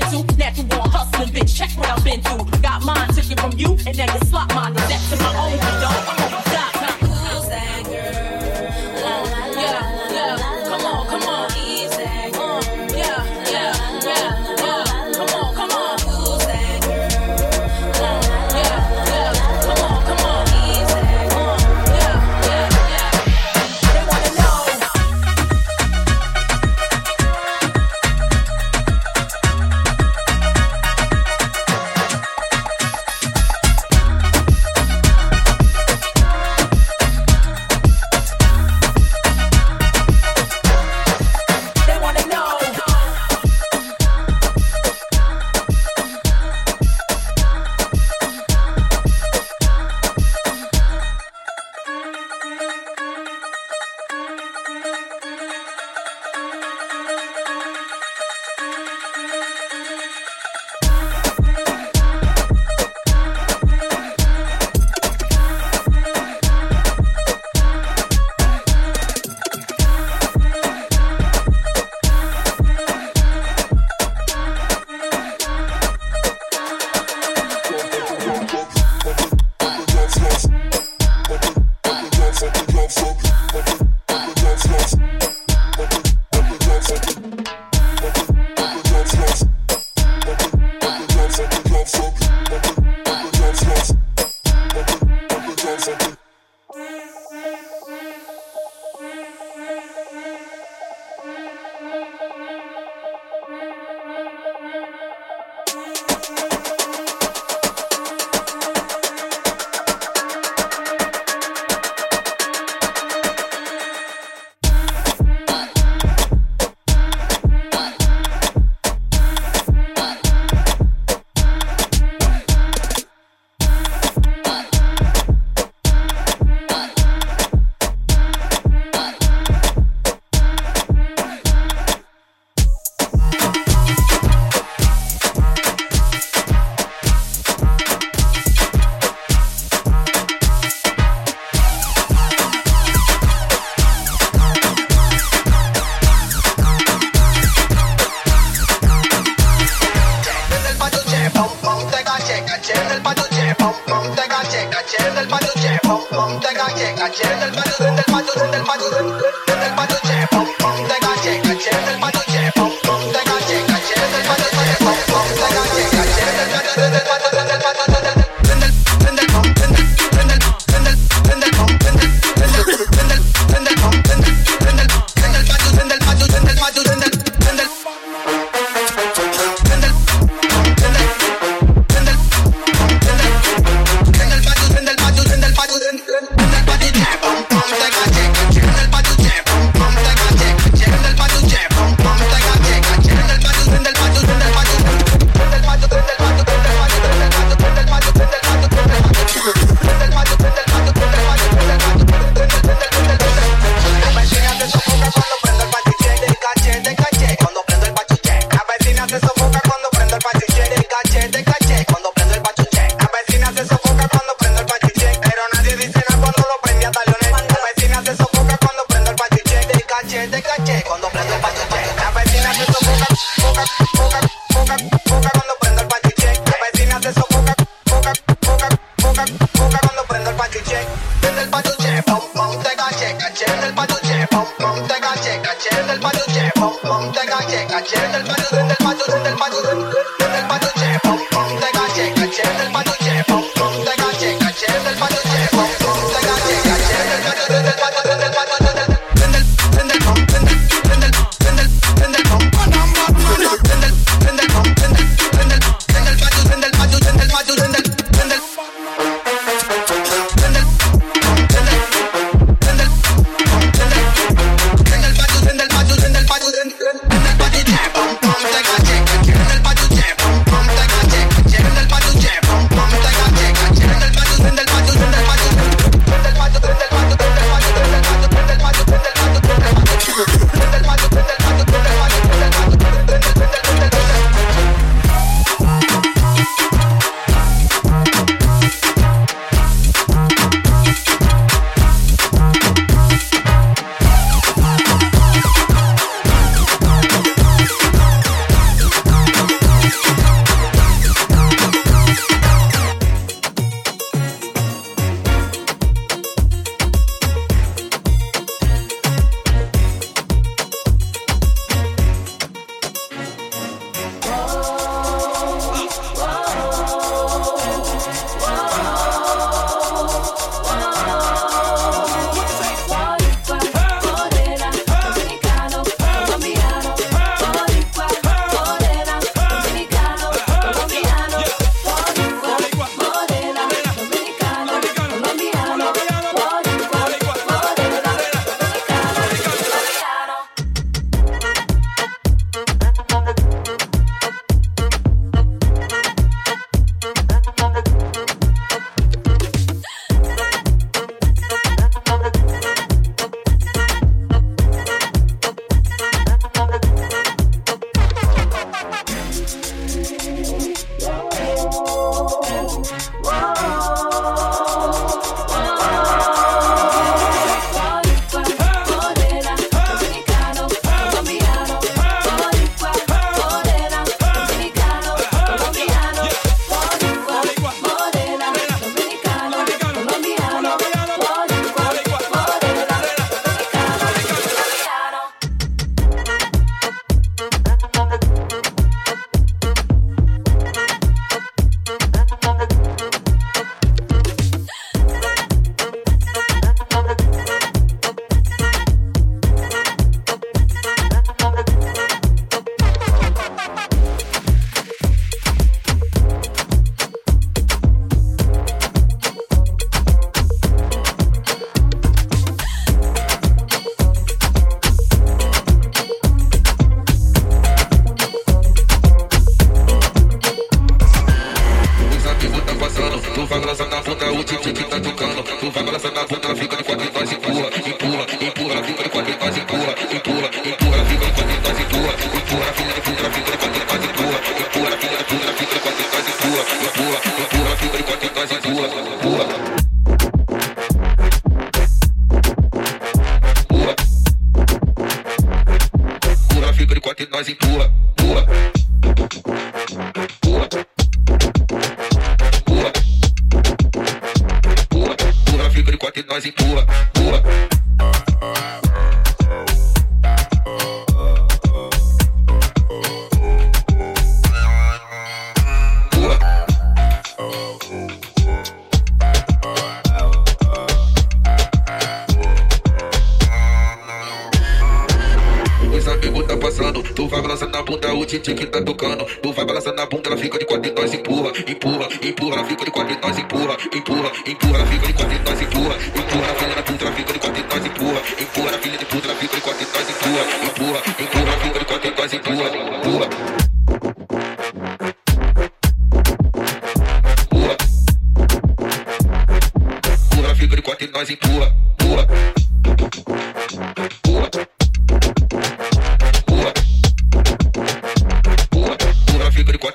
[0.00, 1.56] mental, natural hustling, bitch.
[1.56, 2.44] Check what I've been through.
[2.60, 4.74] Got mine, took it from you, and now you slot mine.
[4.74, 5.75] That's to my own.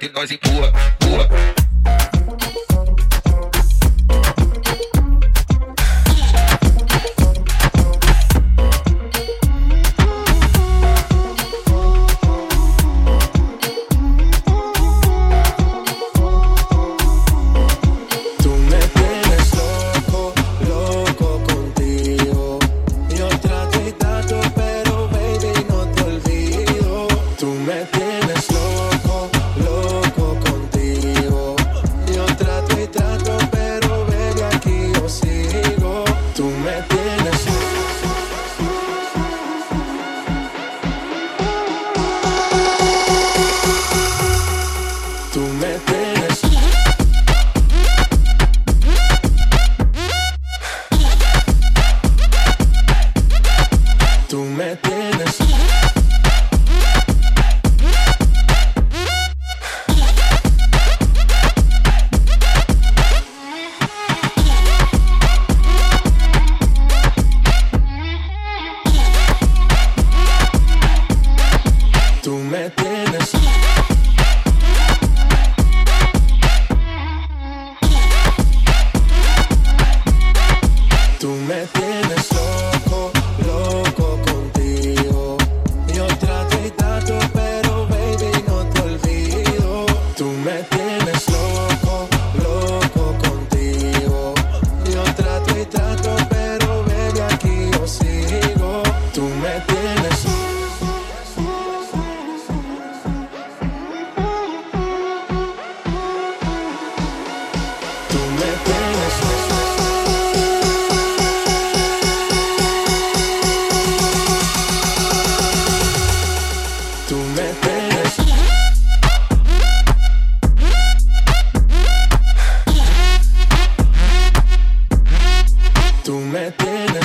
[0.10, 1.61] Nós empurra, empurra.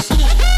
[0.09, 0.37] Tienes.
[0.37, 0.56] Tú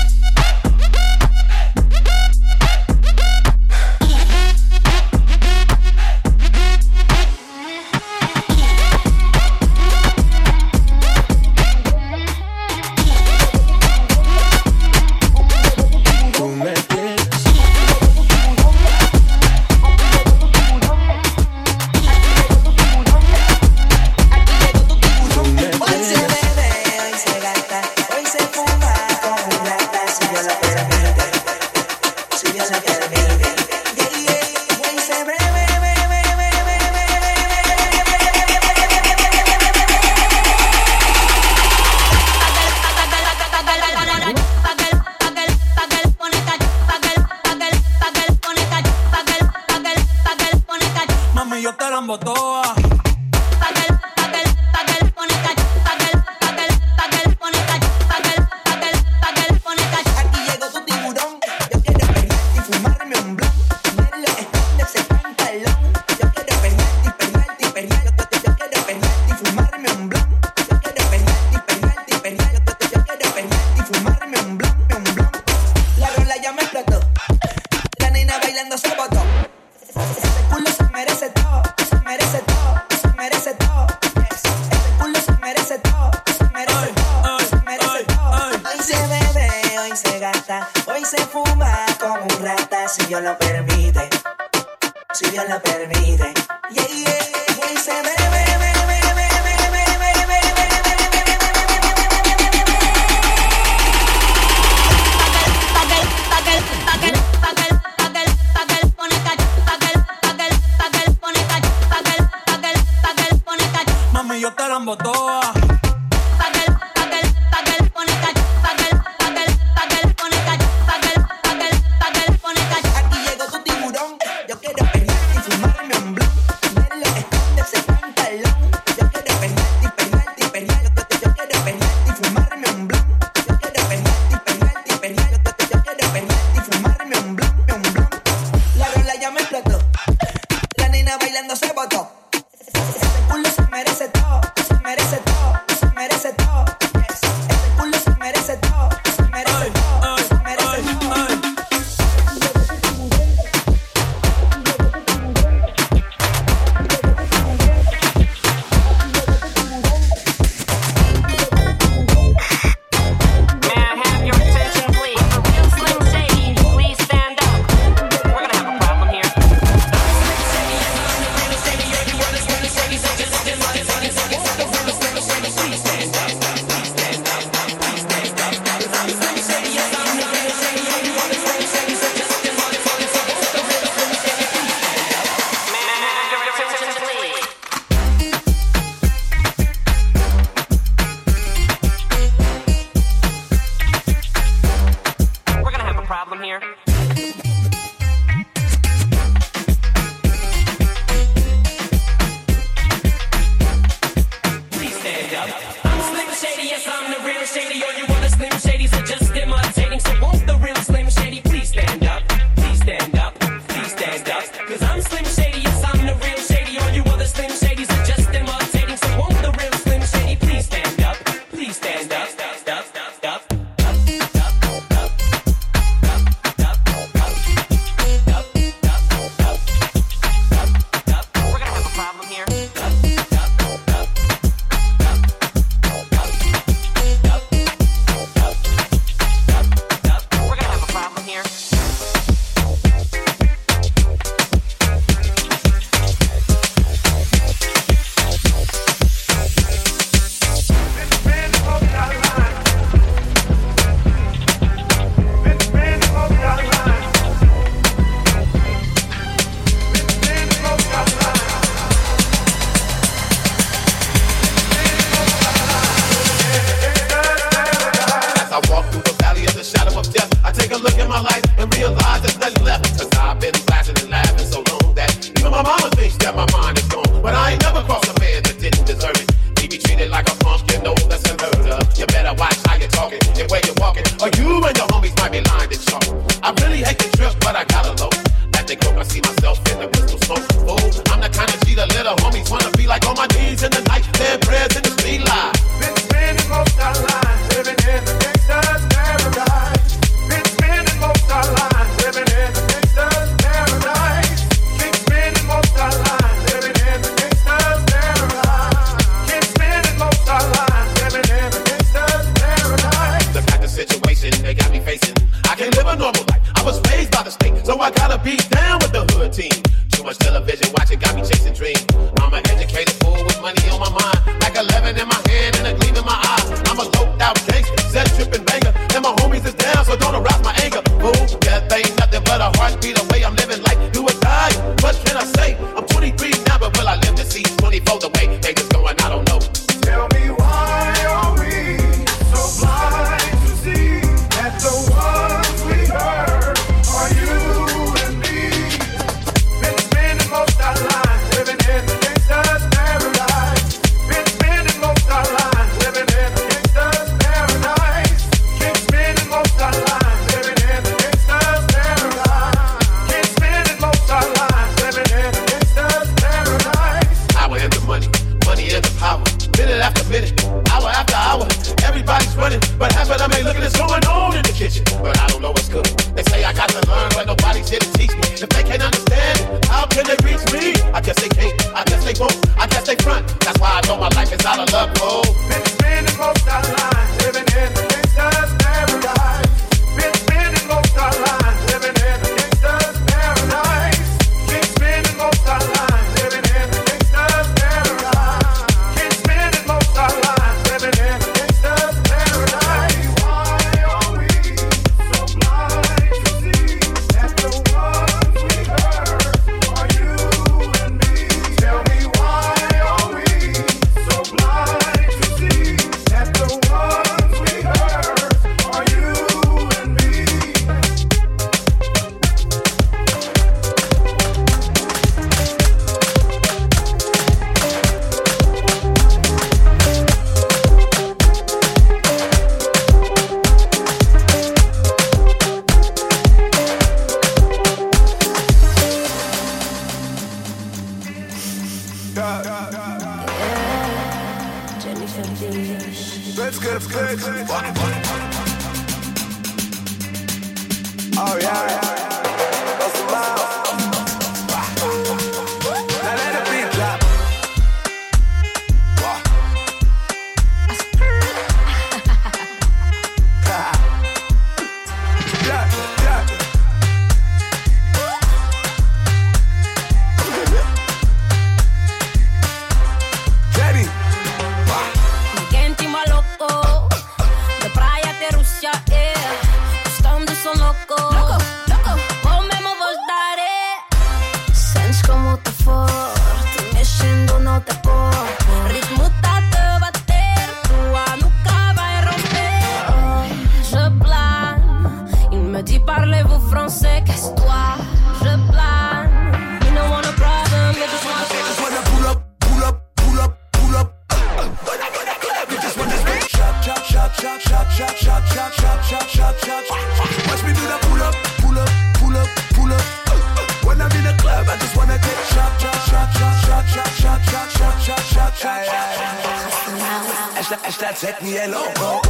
[520.50, 522.00] este, este zetni je loko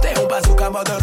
[0.00, 0.96] Te un de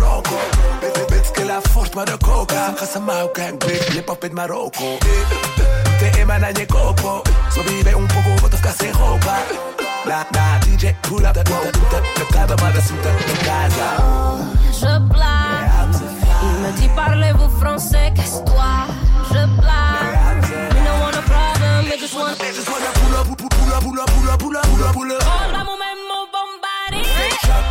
[16.42, 18.88] Je me dit parlez-vous français, qu'est-ce toi
[19.30, 23.26] Je blague We don't want a problem, they just want They just pull pull up,
[23.26, 25.83] pull up, pull up, pull up, pull up, pull up, oh, pull up.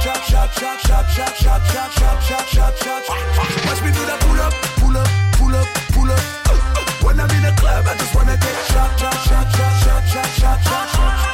[0.02, 3.18] chop, chop, chop, chop, chop, chop, chop, chop, chop, chop, chop.
[3.66, 7.04] Watch me do that pull up, pull up, pull up, pull up.
[7.04, 10.60] When I'm in the club, I just wanna get chop, chop, chop, chop, chop, chop,
[10.62, 11.31] chop, chop.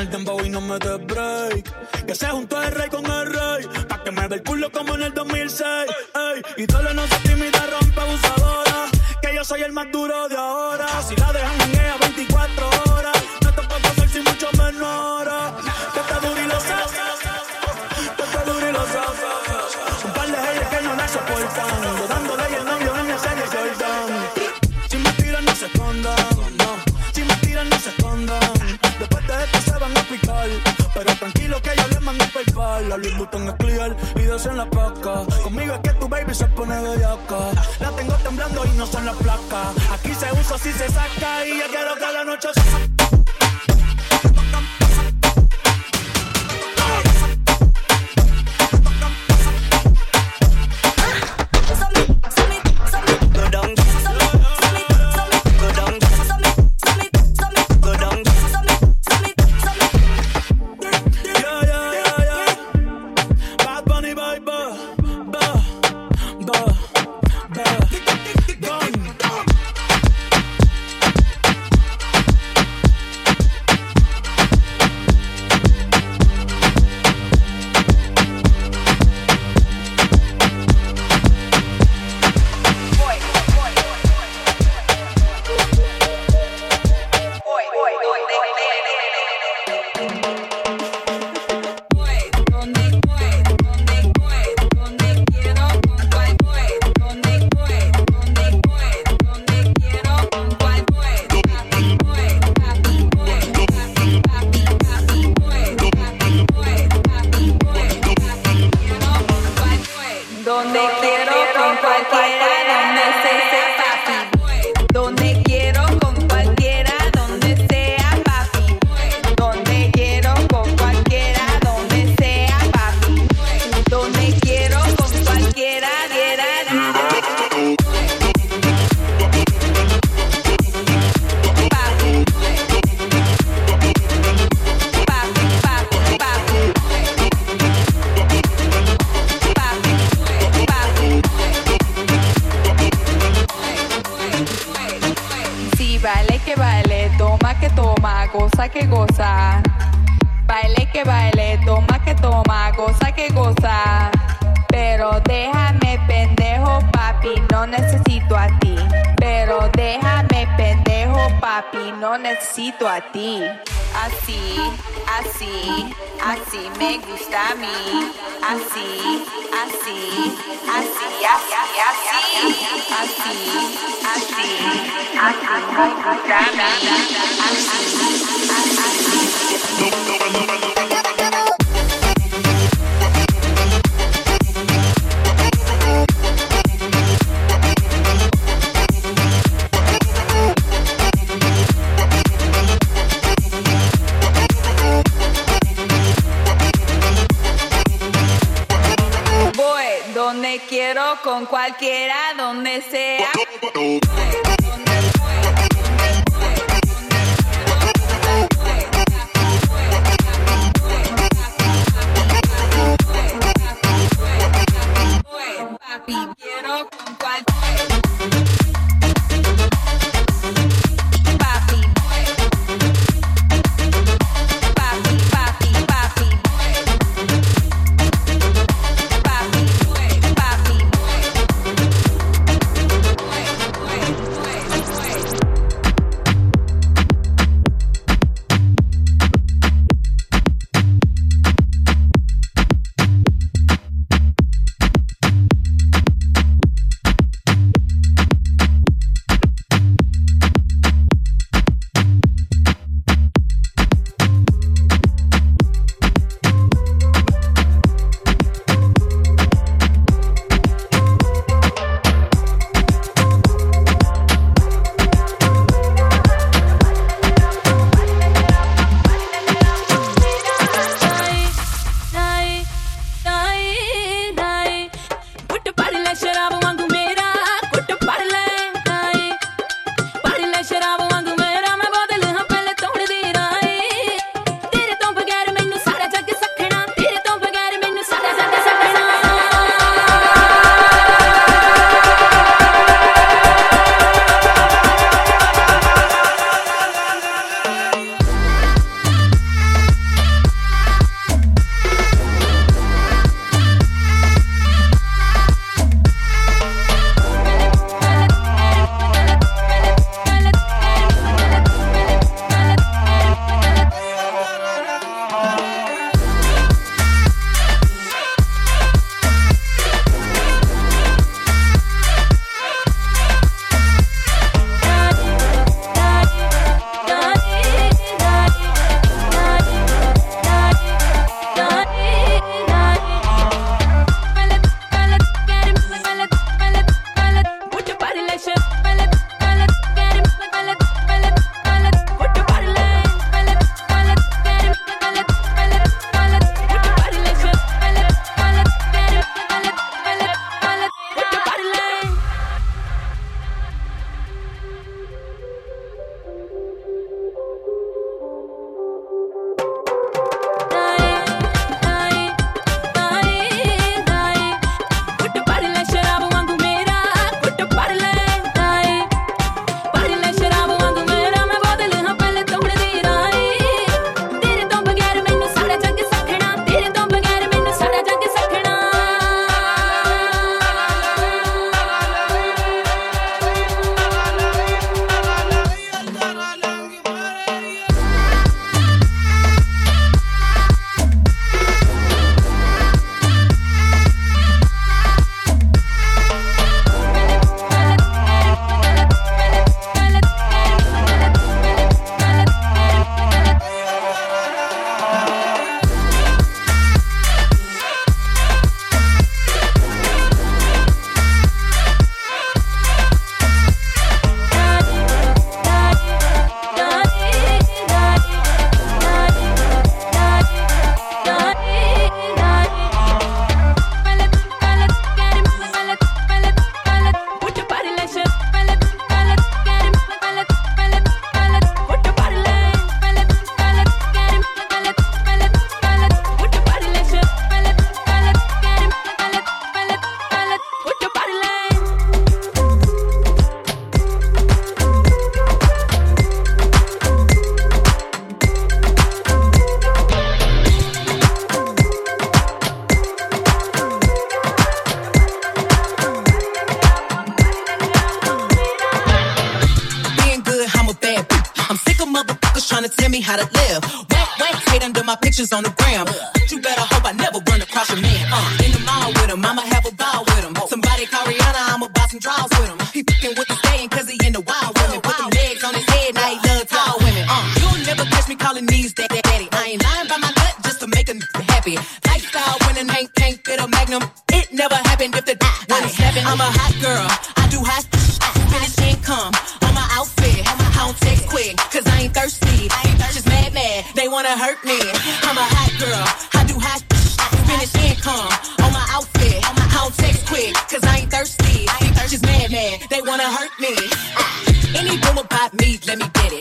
[0.00, 2.06] el dembow y no me des break.
[2.06, 4.94] Que se juntó el rey con el rey, pa' que me dé el culo como
[4.94, 5.64] en el 2006.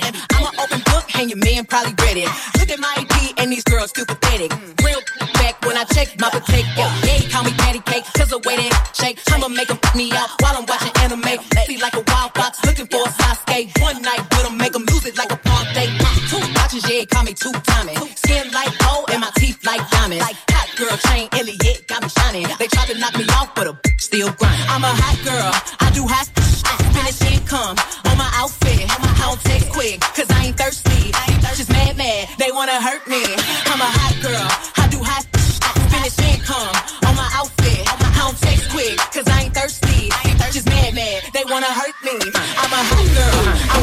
[0.04, 2.30] I'm an open book, and your man probably read it.
[2.60, 4.52] Look at my AP, and these girls too pathetic.
[4.84, 5.02] Real
[5.36, 6.86] back when I check my potato.
[7.06, 9.20] Yeah, call me patty cake, cause the way that shake.
[9.32, 11.40] I'ma make them me out while I'm watching anime.
[11.66, 13.82] See like a wild fox, looking for a Sasuke.
[13.82, 15.90] One night with them, make them lose it like a palm day.
[16.30, 17.98] Two watches, yeah, call me two timing.
[18.16, 20.24] Skin like gold, and my teeth like diamonds.
[20.24, 22.48] Like hot girl chain, Elliot got me shining.
[22.60, 24.62] They try to knock me off, but a still grind.
[24.70, 26.89] I'm a hot girl, I do hot.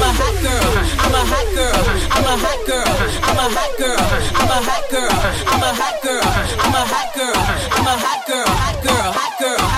[0.07, 0.71] a hot girl.
[1.03, 1.83] I'm a hot girl.
[2.15, 2.95] I'm a hot girl.
[3.27, 3.99] I'm a hot girl.
[4.39, 5.11] I'm a hot girl.
[5.51, 6.23] I'm a hot girl.
[6.63, 7.35] I'm a hot girl.
[7.75, 8.47] I'm a hot girl.
[8.47, 9.13] Hot girl.
[9.13, 9.76] Hot girl.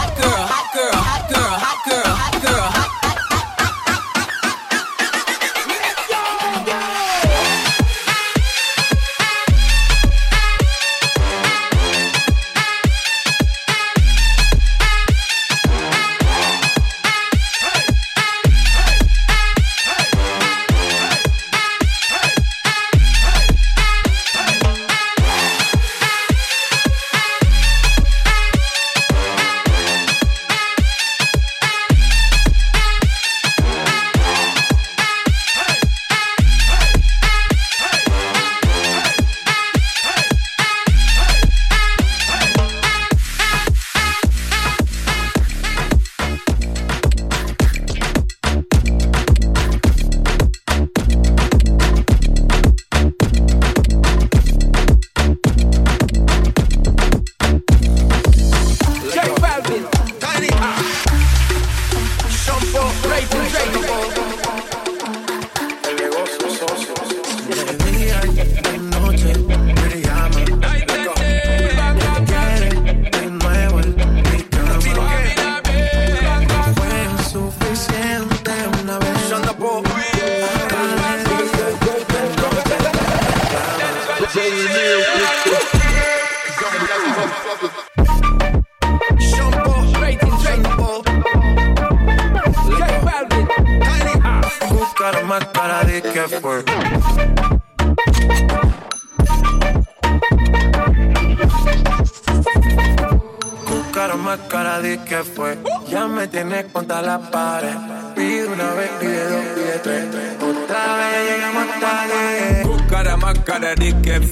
[113.69, 114.28] that they kept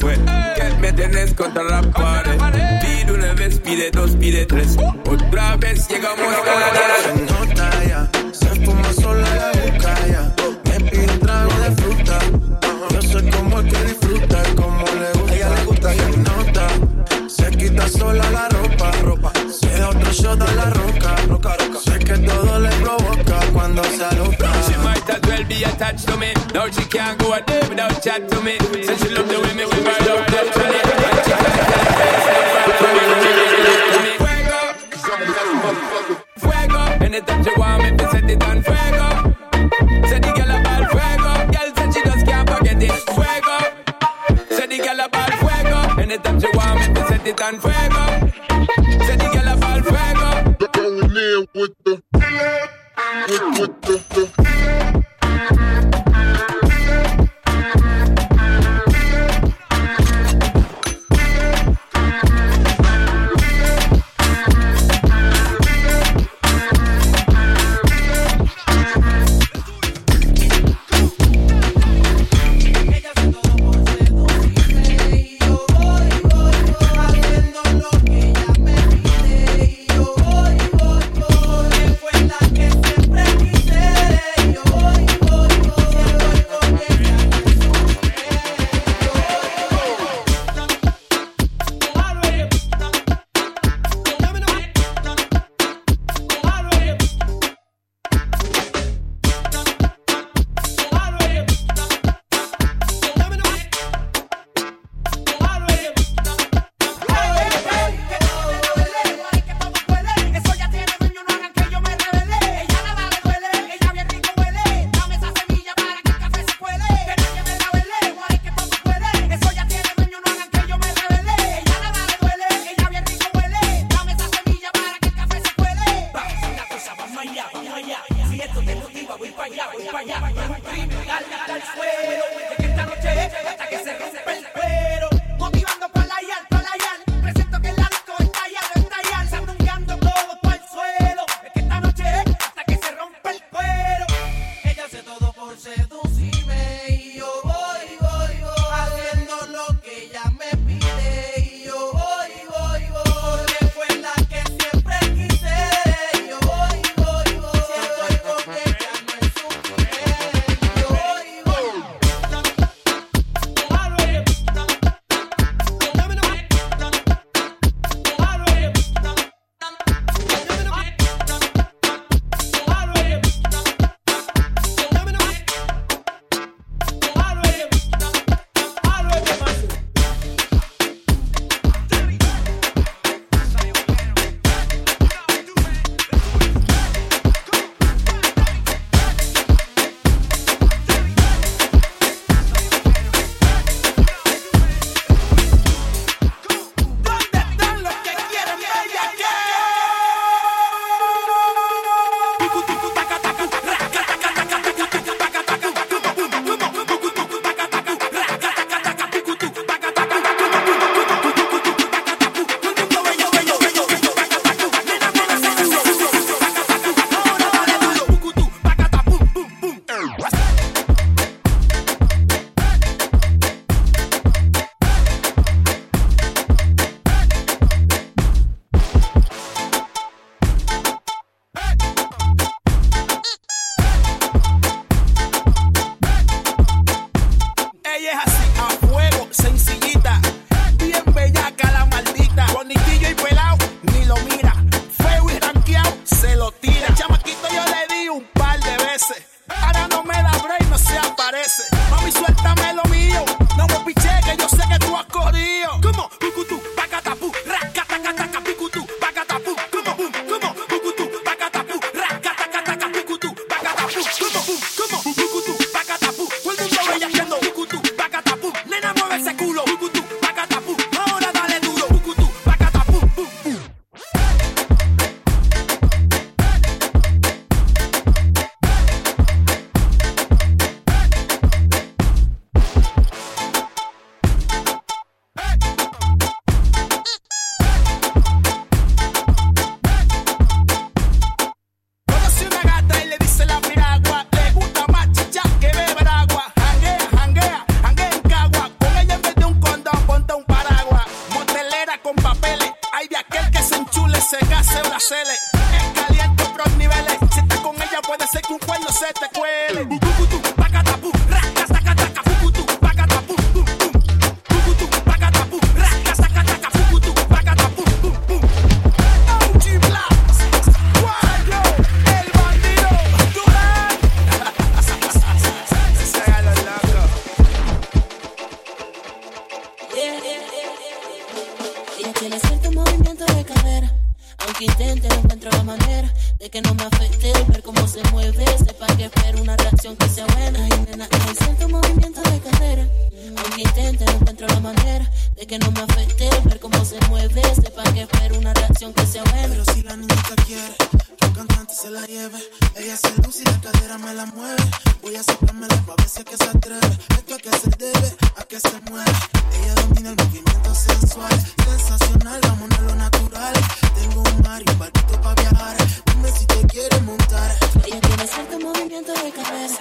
[349.24, 350.76] Pero si la niñita quiere
[351.16, 352.38] que un cantante se la lleve,
[352.74, 354.62] ella se luce y la cadera me la mueve.
[355.00, 356.98] Voy a soplarme la ver que se atreve.
[357.16, 359.10] Esto a que se debe, a que se mueve.
[359.54, 361.32] Ella domina el movimiento sensual,
[361.64, 363.54] sensacional, vamos a lo natural.
[363.94, 365.76] Tengo un mar y un barquito para viajar.
[366.04, 367.56] Dime si te quieres montar.
[367.86, 369.80] Ella tiene cierto movimiento de cabeza,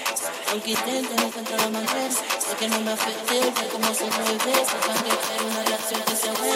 [0.52, 2.24] aunque intente no controlar más veces,
[2.58, 5.12] que no me afecte, como se mueve, sepan que
[5.44, 6.56] una relación que se buena.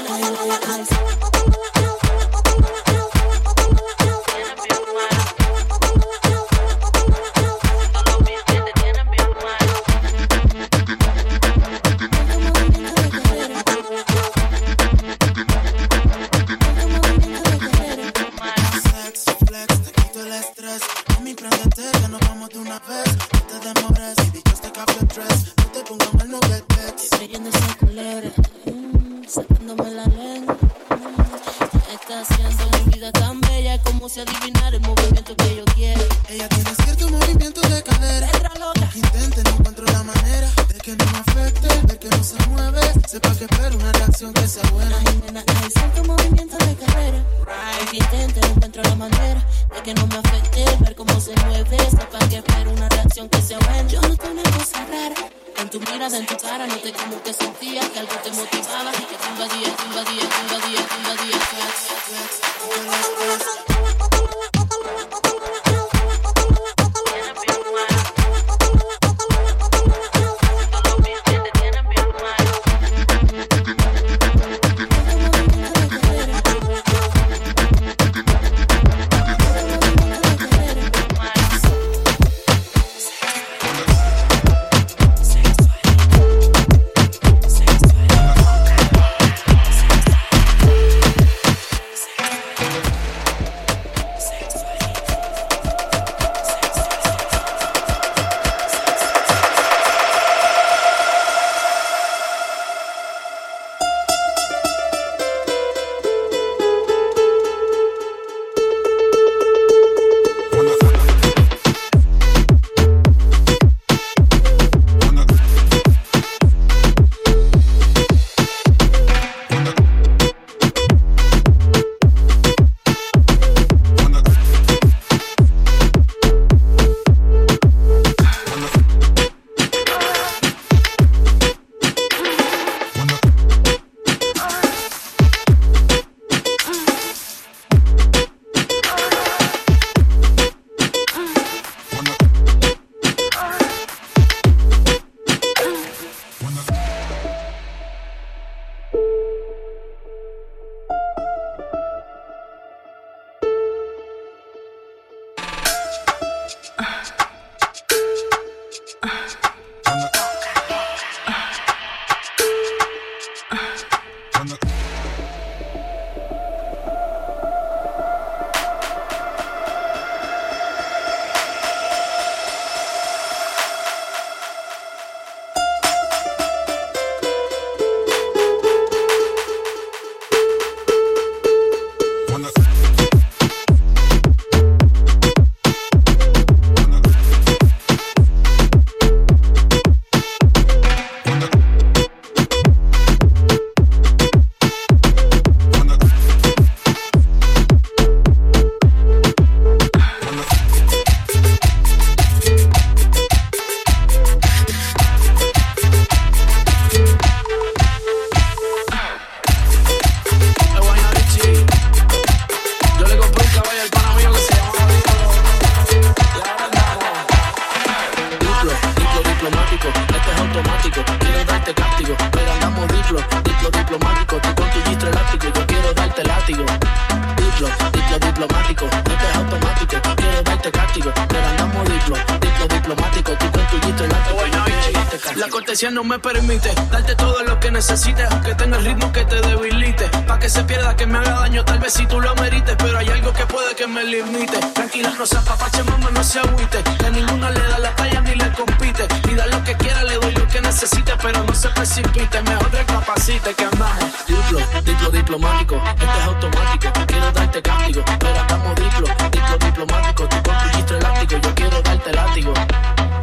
[231.39, 233.31] Pero andamos diplo, diplo diplomático.
[233.33, 235.39] Tu yo quiero darte cáptico.
[235.39, 239.23] La cortesía no me permite darte todo lo que necesites, aunque tenga el ritmo que
[239.25, 240.09] te debilite.
[240.27, 242.97] Pa' que se pierda, que me haga daño, tal vez si tú lo merites, pero
[242.97, 244.57] hay algo que puede que me limite.
[244.73, 246.83] Tranquila, no se apapache, mamá, no se agüite.
[246.99, 249.07] Que ninguna le da la talla ni le compite.
[249.29, 252.41] Y da lo que quiera, le doy lo que necesite, pero no se precipite.
[252.41, 254.27] Mejor recapacite que andamos.
[254.27, 256.93] Diplo, diplo diplomático, este es automático.
[257.07, 260.27] Quiero darte cáptico, pero andamos diplo, diplo diplomático.
[260.27, 262.53] Tú tu gistro elástico, yo quiero darte látigo.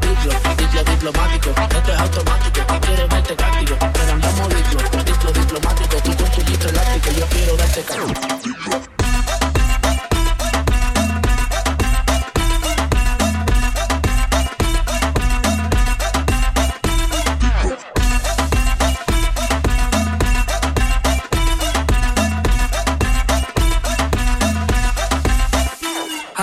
[0.00, 2.60] Diplo, diplo diplomático, esto es automático.
[2.80, 5.96] Quiero darte cáptico, pero andamos diplo, diplo diplomático.
[6.02, 9.35] Tú con tu elástico, yo quiero darte cáptico.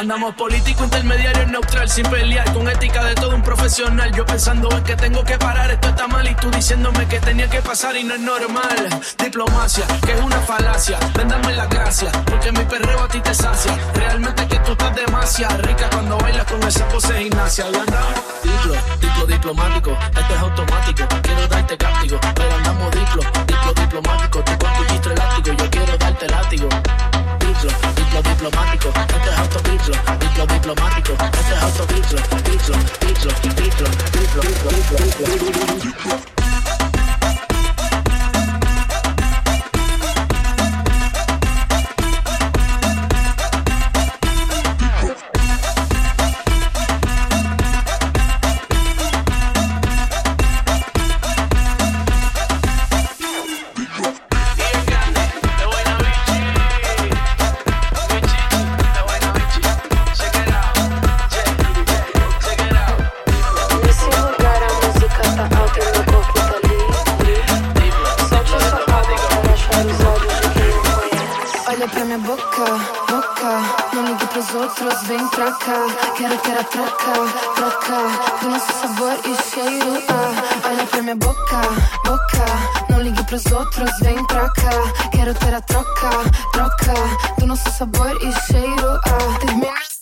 [0.04, 4.12] Andamos político, intermediario, neutral, sin pelear, con ética de todo un profesional.
[4.14, 7.50] Yo pensando en que tengo que parar, esto está mal, y tú diciéndome que tenía
[7.50, 8.90] que pasar y no es normal.
[9.18, 13.34] Diplomacia, que es una falacia, ven dame la gracia, porque mi perreo a ti te
[13.34, 13.78] sacia.
[13.94, 17.68] Realmente que tú estás demasiado rica cuando bailas con esa pose gimnasia.
[17.72, 21.08] Y andamos diplo, diplo diplomático, esto es automático.
[21.22, 24.44] Quiero darte cáptico, pero andamos diplo, diplo diplomático.
[24.44, 26.68] Tu gistro elástico, yo quiero darte látigo.
[28.44, 34.42] Diplo, diplo diplomático, esto es autodiplo, diplo diplomático, esto es autodiplo, diplo, diplo, diplo, diplo,
[34.42, 36.43] diplo, diplo, diplo,
[71.94, 72.06] diplo.
[72.06, 72.66] minha boca,
[73.10, 73.94] boca.
[73.94, 75.88] Não ligue pros outros, vem pra cá.
[76.18, 77.14] Quero ter a troca,
[77.56, 78.40] troca.
[78.42, 80.04] Do nosso sabor e cheiro.
[80.10, 81.62] Ah, olha pra minha boca,
[82.06, 82.46] boca.
[82.90, 85.10] Não ligue pros outros, vem pra cá.
[85.12, 86.10] Quero ter a troca,
[86.52, 86.94] troca.
[87.40, 89.00] Do nosso sabor e cheiro.
[89.06, 89.93] Ah, termina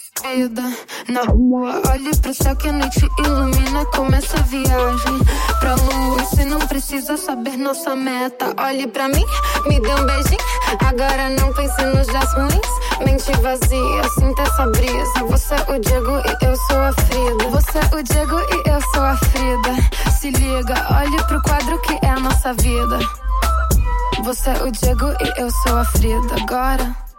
[1.07, 1.81] na rua.
[1.89, 3.85] Olhe pro céu que a noite ilumina.
[3.85, 5.19] Começa a viagem
[5.59, 6.19] pra lua.
[6.19, 8.53] Você não precisa saber nossa meta.
[8.57, 9.25] Olhe pra mim,
[9.67, 10.37] me dê um beijinho.
[10.85, 13.05] Agora não pense nos dias ruins.
[13.05, 15.23] Mente vazia, sinta essa brisa.
[15.27, 17.47] Você é o Diego e eu sou a Frida.
[17.49, 20.11] Você é o Diego e eu sou a Frida.
[20.19, 22.99] Se liga, olhe pro quadro que é a nossa vida.
[24.23, 26.35] Você é o Diego e eu sou a Frida.
[26.41, 27.10] Agora.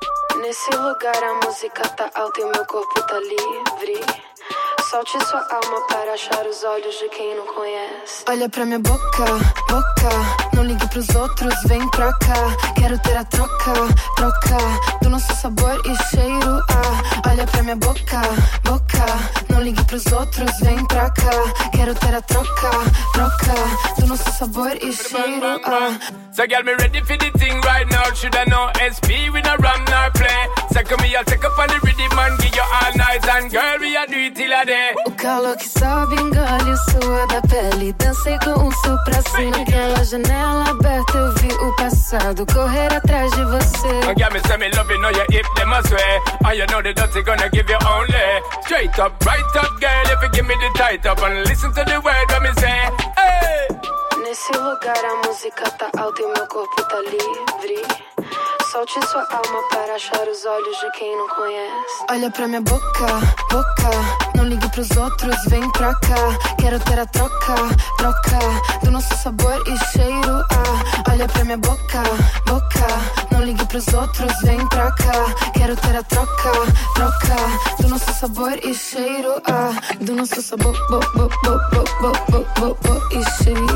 [0.43, 4.32] Nesse lugar a música tá alta e meu corpo tá livre.
[4.93, 8.25] Solte sua alma para achar os olhos de quem não conhece.
[8.29, 9.25] Olha pra minha boca,
[9.67, 10.55] boca.
[10.55, 12.75] Não ligue pros outros, vem pra cá.
[12.79, 13.73] Quero ter a troca,
[14.17, 14.59] troca.
[15.01, 16.63] Do nosso sabor e cheiro.
[16.69, 18.21] Ah, olha pra minha boca,
[18.65, 19.07] boca.
[19.49, 21.71] Não ligue pros outros, vem pra cá.
[21.75, 22.71] Quero ter a troca,
[23.15, 23.99] troca.
[23.99, 25.59] Do nosso sabor e cheiro.
[25.65, 25.99] Ah.
[26.35, 28.13] So girl, me ready for the thing right now.
[28.15, 30.62] Should I know SP with a ram nor play?
[30.73, 33.29] Second me, I'll take up on the rhythm and give you all night.
[33.29, 34.95] And girl, we a do it till a day.
[35.07, 37.93] O calor que sobe, engole o suor da pele.
[37.93, 39.57] Dancei com um sul pra cima.
[39.61, 43.89] Aquela janela aberta, eu vi o passado correr atrás de você.
[44.09, 45.73] And girl, me say me love you, know you hip them.
[45.73, 48.43] And you know the dirty gonna give you only.
[48.65, 51.23] Straight up, right up, girl, if you give me the tight up.
[51.23, 53.69] And listen to the word when me say, hey.
[54.23, 58.12] Nesse lugar a música tá alta e meu corpo tá livre.
[58.71, 62.05] Solte sua alma para achar os olhos de quem não conhece.
[62.11, 63.07] Olha pra minha boca,
[63.51, 63.91] boca.
[64.35, 66.55] Não ligue pros outros, vem pra cá.
[66.59, 67.55] Quero ter a troca,
[67.99, 68.39] troca.
[68.83, 70.45] Do nosso sabor e cheiro.
[70.51, 72.03] Ah, olha pra minha boca,
[72.47, 72.87] boca.
[73.31, 75.53] Não ligue pros outros, vem pra cá.
[75.55, 76.53] Quero ter a troca,
[76.95, 77.83] troca.
[77.83, 79.43] Do nosso sabor e cheiro.
[79.51, 83.72] Ah, do nosso sabor, bo, bo, bo, bo, bo, bo, bo, bo, e cheiro.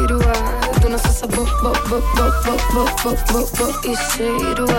[1.88, 4.76] bo bo bo bo bo bo bo i say do I,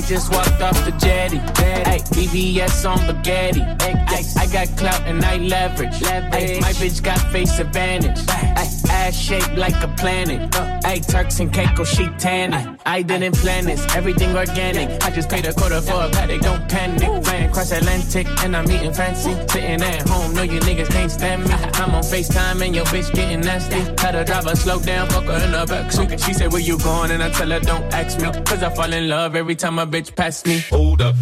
[0.00, 1.38] just walked off the jetty.
[1.86, 1.98] Ay,
[2.84, 3.62] on spaghetti.
[3.62, 6.02] I got clout and I leverage.
[6.04, 8.18] Ay, my bitch got face advantage.
[9.06, 10.52] Ass shaped like a planet.
[10.56, 12.76] Uh, Ay, Turks and Caicos, oh, she tanning.
[12.84, 15.00] I didn't plan this, everything organic.
[15.04, 17.24] I just paid a quarter for a paddock, don't panic.
[17.24, 19.30] Flying cross Atlantic and I'm eating fancy.
[19.46, 21.52] Sitting at home, know you niggas can't stand me.
[21.52, 23.78] I'm on FaceTime and your bitch getting nasty.
[24.02, 26.26] Had a driver slow down, fuck her in the backseat.
[26.26, 27.12] She said, Where you going?
[27.12, 28.28] And I tell her, Don't ask me.
[28.42, 30.58] Cause I fall in love every time a bitch pass me.
[30.70, 31.14] Hold up.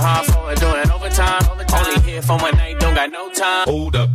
[0.00, 1.42] Hard for her, doing overtime.
[1.74, 3.66] Only here for one night, don't got no time.
[3.66, 4.10] Hold up.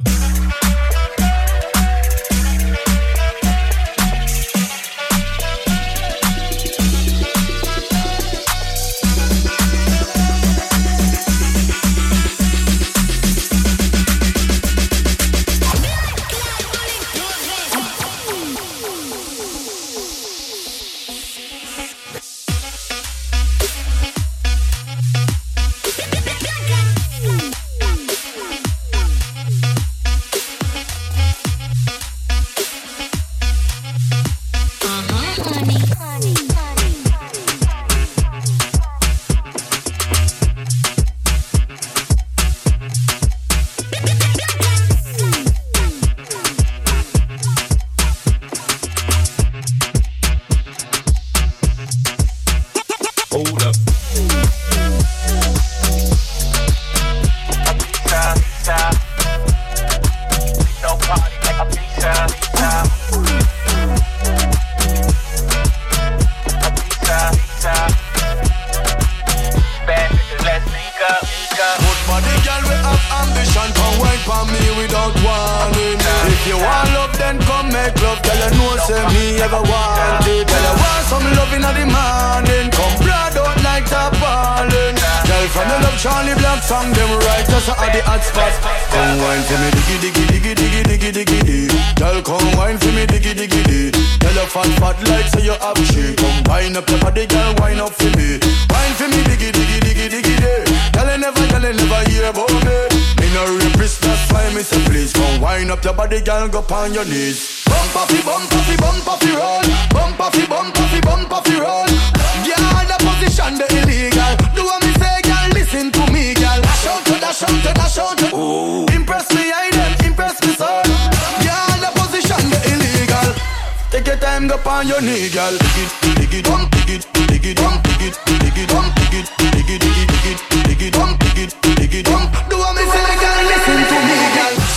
[124.33, 125.51] Your time, on your knee, girl.
[125.51, 128.95] Dig it, dig it, dump, dig it, dig it, dump, dig it, dig it, dump,
[128.95, 132.62] dig it, dig it, dig it, dig it, dump, dig it, dig it.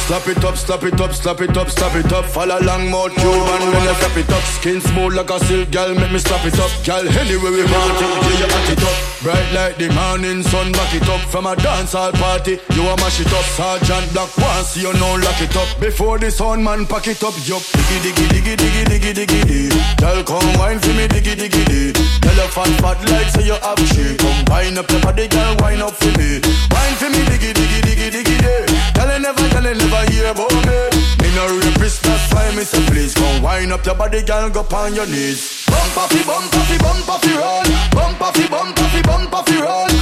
[0.07, 2.25] Slap it up, slap it up, slap it up, slap it up.
[2.27, 4.43] Follow long mouth Cuban when you slap it up.
[4.55, 6.71] Skin smooth like a silk, girl, make me slap it up.
[6.87, 8.97] Girl, anyway we want it, yeah, you hot it up.
[9.27, 11.19] Bright like the morning sun, back it up.
[11.27, 13.43] From a dancehall party, you a mash it up.
[13.59, 15.67] Sergeant Black once you know lock it up.
[15.81, 17.67] Before the sun man pack it up, yup.
[17.75, 19.99] Diggy diggy diggy diggy diggy diggy diggy.
[19.99, 22.23] Girl, come wine for me, diggy diggy diggy.
[22.23, 24.23] Girl, you fat fat like say you have shit.
[24.23, 26.39] Come wine up your body, girl, wine up for me.
[26.71, 28.66] Wine for me, diggy diggy diggy diggy diggy.
[28.97, 30.79] Girl, you never, you never hear about me.
[31.21, 34.65] Me no rapist, that's why me say please come wine up your body, girl, go
[34.75, 35.65] on your knees.
[35.69, 37.67] Bump off bump off bump off roll.
[37.93, 39.93] Bump off bump off bump off roll.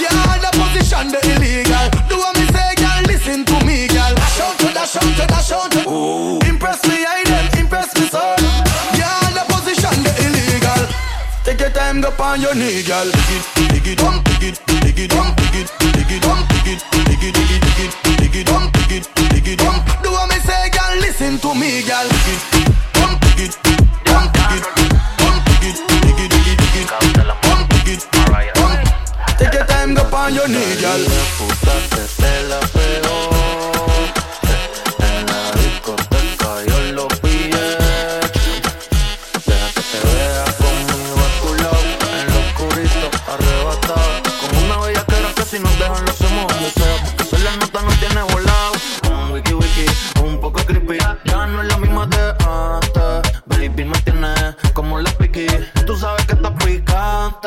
[0.00, 1.86] Girl, the position the illegal.
[2.08, 4.14] Do what me say, girl, listen to me, girl.
[4.16, 5.82] Out to dash out to dash out to.
[5.88, 6.38] Ooh.
[6.48, 8.38] Impress me, I them impress me, son.
[8.96, 10.82] Girl, the position the illegal.
[11.44, 13.04] Take your time, go on your knee, girl.
[13.04, 17.22] Dig it, dig it, dig it, dig it, dig it, dig it, dig it, dig
[17.22, 18.07] it, dig it, dig it,
[18.40, 19.84] it, dump, dig it, dig it, dump.
[20.02, 22.08] Do what me say, girl, listen to me, girl.
[22.08, 26.68] Dig it, dig it, dig it, dig it, dig it, dig it, dig it,
[27.68, 28.02] dig it.
[29.38, 31.02] Take your time, go on your knee, girl.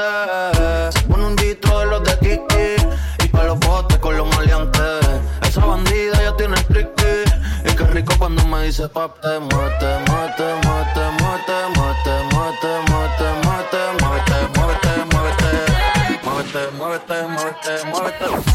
[0.01, 5.05] Picante Pon un dito de los de Kiki Y pa' los botes con los maleantes
[5.41, 7.23] Esa bandida ya tiene tricky
[7.65, 13.77] Y qué rico cuando me dice papi Muerte, muerte, muerte, muerte, muerte, muerte, muerte, muerte,
[13.99, 15.41] muerte, muerte, muerte,
[16.23, 18.50] muerte, muerte, muerte, muerte.